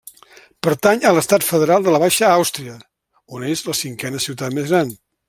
Pertany 0.67 1.03
a 1.09 1.11
l'estat 1.17 1.45
federal 1.49 1.85
de 1.87 1.93
la 1.95 2.01
Baixa 2.05 2.31
Àustria, 2.39 2.79
on 3.37 3.47
és 3.53 3.65
la 3.69 3.77
cinquena 3.85 4.23
ciutat 4.29 4.57
més 4.61 4.73
gran. 4.73 4.97